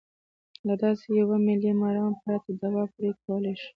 له 0.67 0.73
داسې 0.83 1.07
یوه 1.19 1.37
ملي 1.47 1.71
مرام 1.81 2.13
پرته 2.23 2.49
دوا 2.61 2.83
پرې 2.93 3.09
کولای 3.23 3.55
شو. 3.61 3.69